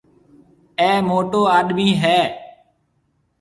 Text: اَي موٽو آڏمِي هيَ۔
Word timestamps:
اَي 0.81 0.91
موٽو 1.09 1.41
آڏمِي 1.57 1.89
هيَ۔ 2.01 2.19